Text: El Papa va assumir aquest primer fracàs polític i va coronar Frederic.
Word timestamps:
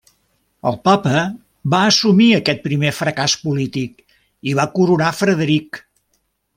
El 0.69 0.77
Papa 0.87 1.19
va 1.73 1.81
assumir 1.89 2.29
aquest 2.39 2.65
primer 2.65 2.93
fracàs 3.03 3.37
polític 3.45 4.05
i 4.53 4.59
va 4.63 4.69
coronar 4.81 5.17
Frederic. 5.23 5.85